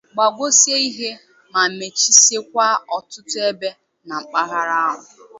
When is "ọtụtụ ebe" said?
2.97-3.69